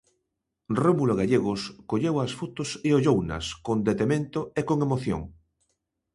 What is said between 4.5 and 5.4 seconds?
e con emoción: